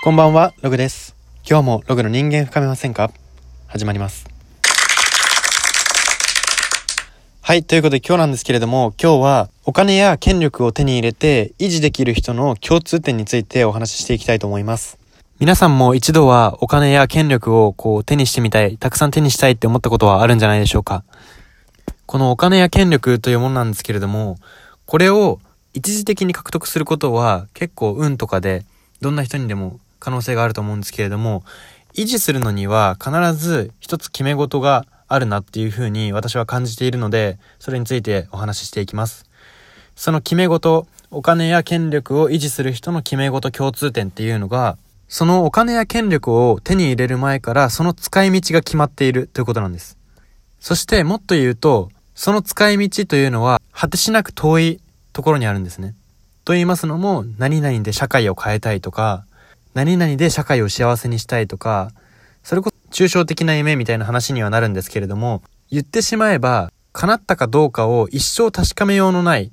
[0.00, 1.16] こんばんは、ログです。
[1.44, 3.10] 今日もログの人間深めませんか？
[3.66, 4.28] 始まります。
[7.42, 15.00] はい、ということで今日なんですけれども、今日はお金や権力を手に入れて維持できる人の共通点についてお話ししていきたいと思います。
[15.40, 21.02] 皆さんも一度はお金や権力をこう手にしてみたい、たくさん手にしたいって思ったことはあるんじゃないでしょうか。
[22.06, 24.36] このお金や権力というものなんですけれども、
[24.86, 25.40] これを
[25.74, 28.64] 一時的に獲得することは結構運とかで
[29.00, 31.44] どんな人にでも可能性があると思うんですけれども、
[31.94, 39.26] 維持するのには必ず一つ決め事があるなっていうふうに私は感じているので、それについてお話ししていきます。
[39.96, 44.76] その決め事、お金や権力を維持する人の決め事共通点っていうのが、
[45.08, 49.96] そのお金や権力を手に入れる前からその使い道が決まっているということなんです。
[50.60, 54.80] そしてもっと言うと、その使い道というのは果てしなく遠い
[55.12, 55.94] ところにあるんですね。
[56.44, 59.24] と言いますのも、何々で社会を変えたいとか、
[59.74, 61.90] 何々で社会を幸せにしたいとか、
[62.42, 69.52] それこそ抽象的な夢みたいな話にはなるんですけれども、言ってしまえば、叶ったかどうかを一生確かめようのない、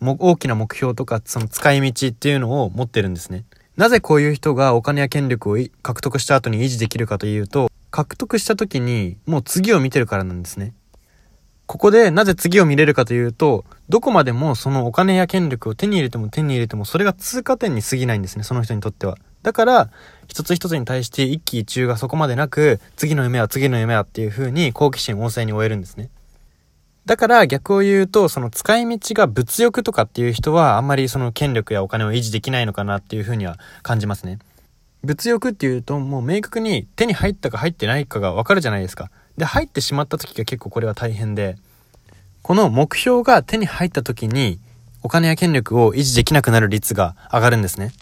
[0.00, 3.44] も大きな目標とか、その使い道っていうのを持ってるんですね。
[3.76, 10.72] なぜこういう人がお金や権力を獲得した後に維持できるかというと、獲得した時にもう次を見てるからなんですね。
[11.66, 19.18] ここでなぜ次を見れるかというと、どこまでもそのお金や権力を手に入れても手に入れてもそれが通過点に過ぎないんですね、その人にとっては。
[19.46, 19.90] だから、
[20.26, 26.10] 一つ一つに対して一喜一憂がそこまでなく、次の夢は次の夢はっていう風に好奇心旺盛に終えるんですね。
[27.04, 34.40] だから逆を言うと、その使い道が物欲とかっていう人はあんまりその権力やお金を維持できないのかなっていう風には感じますね。
[35.04, 39.12] 物欲っていうともう明確に手に入ったか入ってないかがわかるじゃないですか。
[39.38, 41.54] で、入ってしまった時が結構これは大変で、
[42.42, 44.58] この目標が手に入った時に
[45.04, 47.92] お金や権力を維持できなくなる率が上がるんですね。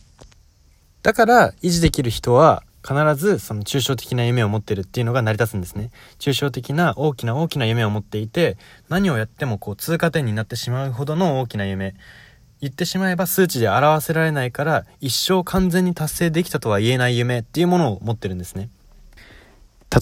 [1.05, 5.91] だから維持できる人は必ずその抽象的な夢を持ってるっていうのが成り立つんですね。
[6.19, 8.57] 抽象的な大きな大きな夢を持っていて、
[8.89, 11.95] 何をやってもこう通過点になってしまうほどの大きな夢。
[12.63, 18.71] 言ってしまえば数値で表せられないから一生完全に達成できたとは言えない夢っていうものを持ってるんですね。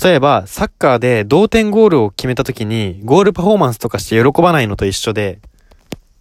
[0.04, 5.40] 例えば、サッカーで同点ゴールを決めた時にゴールパフォーマンスとかして喜ばないのと一緒で、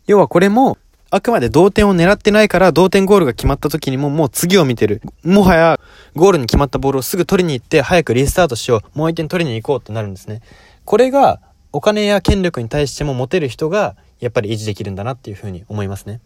[0.07, 0.79] 要はこれも
[1.13, 5.01] あくまで同点を狙ってないから同点ゴールが決まった時にももう次を見てる。
[5.25, 5.79] もはや
[6.15, 8.97] ゴールに決まったボールをすぐ取りに行って早くリスタートしよう。
[8.97, 10.41] もう一点取りに行こうってなるんですね。
[10.85, 11.41] これが
[11.73, 16.21] お金や権力に対しても持てる人がやっぱり維持できるんだなっていうふうに思いますね。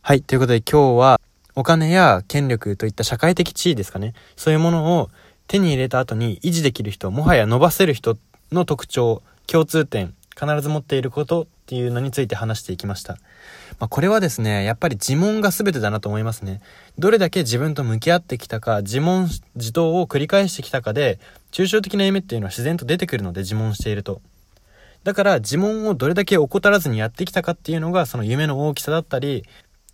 [0.00, 0.22] はい。
[0.22, 1.20] ということで今日は
[1.56, 4.14] お金や権力といった社会的地位ですかね。
[4.36, 5.10] そういうものを
[5.48, 8.16] 手に入れた後に維持できる人、もはや伸ばせる人
[8.52, 13.14] の特徴、共通点、必ず持っていることっていうのについて話していきました。
[13.78, 16.60] まあ、これはですね、やっぱり自問が全てだなと思いますね。
[16.98, 21.18] どれだけ自分と向き合ってきたか、自問、自答を繰り返してきたかで、
[21.52, 24.20] 抽象的な夢っていうのは自然と出てくるので自問していると。
[25.04, 29.44] だから自問をどれだけ怠らずにやってきたかっていうのが、その夢の大きさだったり、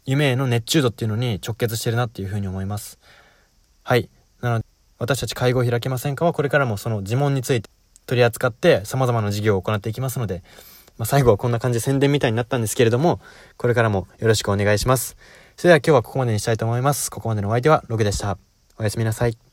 [0.07, 2.99] 夢への熱中度っていうのに直結してるなっていうふうに思います。
[3.85, 4.09] はい。
[4.41, 4.65] なので、
[4.99, 7.71] 私たち介護を開けませんかはこれからもその自問について
[8.07, 10.43] 取り扱って様々な事業を行っていきますので、
[10.99, 13.21] まあ、最後はこんな感じで宣伝みたいになったんですけれども、
[13.57, 15.17] これからもよろしくお願いします。
[15.57, 17.11] それでは今日はここまでにしたいと思います。
[17.11, 18.39] ここまでのお相手はログでした。
[18.79, 19.50] おやすみなさい。